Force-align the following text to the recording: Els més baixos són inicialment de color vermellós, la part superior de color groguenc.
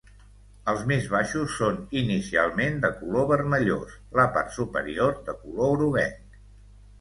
Els 0.71 0.79
més 0.91 1.03
baixos 1.09 1.51
són 1.57 1.77
inicialment 2.01 2.79
de 2.85 2.91
color 3.01 3.27
vermellós, 3.33 3.93
la 4.21 4.27
part 4.39 4.57
superior 4.57 5.15
de 5.29 5.37
color 5.45 5.71
groguenc. 5.77 6.43